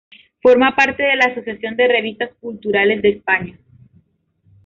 Forma 0.41 0.75
parte 0.75 1.03
de 1.03 1.15
la 1.15 1.25
Asociación 1.25 1.75
de 1.75 1.87
Revistas 1.87 2.31
Culturales 2.41 3.03
de 3.03 3.09
España. 3.09 3.55